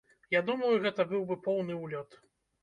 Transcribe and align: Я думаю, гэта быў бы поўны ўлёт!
Я 0.35 0.39
думаю, 0.47 0.71
гэта 0.85 1.05
быў 1.11 1.27
бы 1.33 1.37
поўны 1.49 1.77
ўлёт! 1.85 2.19